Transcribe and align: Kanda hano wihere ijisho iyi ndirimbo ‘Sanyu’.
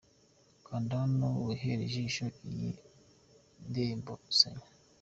Kanda 0.67 0.93
hano 1.01 1.25
wihere 1.45 1.81
ijisho 1.87 2.25
iyi 2.49 2.69
ndirimbo 3.69 4.11
‘Sanyu’. 4.39 4.65